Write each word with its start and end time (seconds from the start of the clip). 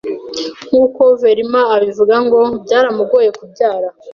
Nk’uko 0.67 1.01
Verma 1.21 1.61
abivuga, 1.75 2.15
ngo 2.25 2.39
byaramugoye 2.63 3.29
kubyara 3.37 3.87